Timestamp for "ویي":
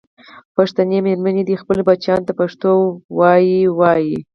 3.79-4.15